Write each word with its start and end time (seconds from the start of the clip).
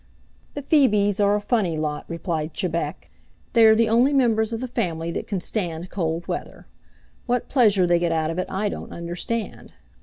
"The 0.55 0.63
Phoebes 0.63 1.19
are 1.19 1.35
a 1.35 1.39
funny 1.39 1.77
lot," 1.77 2.05
replied 2.07 2.55
Chebec. 2.55 3.11
"They 3.53 3.67
are 3.67 3.75
the 3.75 3.87
only 3.87 4.13
members 4.13 4.51
of 4.51 4.59
the 4.59 4.67
family 4.67 5.11
that 5.11 5.27
can 5.27 5.39
stand 5.39 5.91
cold 5.91 6.27
weather. 6.27 6.65
What 7.27 7.49
pleasure 7.49 7.85
they 7.85 7.99
get 7.99 8.11
out 8.11 8.31
of 8.31 8.39
it 8.39 8.47
I 8.49 8.67
don't 8.67 8.91
understand. 8.93 9.73